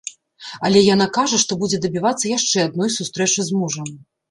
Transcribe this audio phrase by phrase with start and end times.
[0.69, 3.97] Але яна кажа, што будзе дабівацца яшчэ адной сустрэчы з мужам.